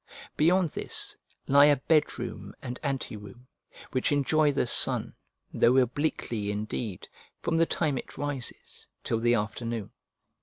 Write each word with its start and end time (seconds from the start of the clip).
Beyond 0.35 0.69
this 0.69 1.15
lie 1.47 1.65
a 1.65 1.75
bed 1.75 2.17
room 2.17 2.55
and 2.63 2.79
ante 2.81 3.15
room, 3.15 3.45
which 3.91 4.11
enjoy 4.11 4.51
the 4.51 4.65
sun, 4.65 5.13
though 5.53 5.77
obliquely 5.77 6.49
indeed, 6.49 7.07
from 7.39 7.57
the 7.57 7.67
time 7.67 7.99
it 7.99 8.17
rises, 8.17 8.87
till 9.03 9.19
the 9.19 9.35
afternoon. 9.35 9.91